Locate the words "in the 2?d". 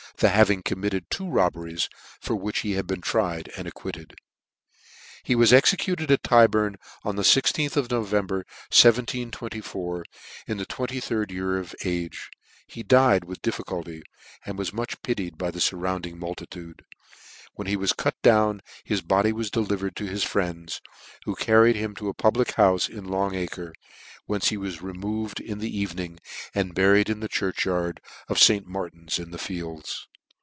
10.45-11.33